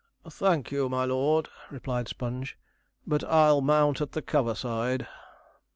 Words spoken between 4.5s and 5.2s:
side.